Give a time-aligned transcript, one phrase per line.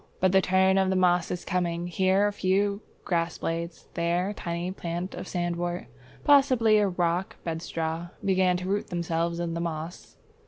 [0.19, 1.85] But the turn of the moss is coming.
[1.85, 5.85] Here a few grass blades, there a tiny plant of Sandwort,
[6.23, 10.17] possibly a Rock Bedstraw, begin to root themselves in the moss.